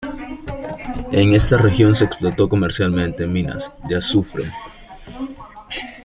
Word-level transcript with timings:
En 1.11 1.35
esta 1.35 1.59
región 1.59 1.93
se 1.93 2.05
explotó 2.05 2.49
comercialmente 2.49 3.27
minas 3.27 3.71
de 3.87 3.97
azufre. 3.97 4.45